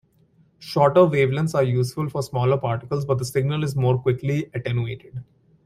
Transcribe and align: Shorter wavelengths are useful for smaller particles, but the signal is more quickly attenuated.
Shorter 0.57 1.01
wavelengths 1.05 1.53
are 1.53 1.61
useful 1.61 2.09
for 2.09 2.23
smaller 2.23 2.57
particles, 2.57 3.05
but 3.05 3.19
the 3.19 3.23
signal 3.25 3.63
is 3.63 3.75
more 3.75 4.01
quickly 4.01 4.49
attenuated. 4.51 5.23